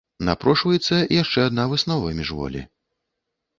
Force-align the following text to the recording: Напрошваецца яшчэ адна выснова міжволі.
Напрошваецца 0.27 0.95
яшчэ 1.21 1.45
адна 1.51 1.67
выснова 1.75 2.17
міжволі. 2.23 2.67